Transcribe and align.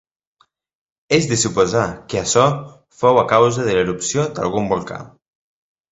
És 1.17 1.27
de 1.31 1.37
suposar 1.41 1.83
que 2.13 2.19
això 2.21 2.45
fou 3.03 3.23
a 3.23 3.27
causa 3.35 3.67
de 3.69 3.77
l'erupció 3.79 4.29
d'algun 4.41 4.71
volcà. 4.73 4.99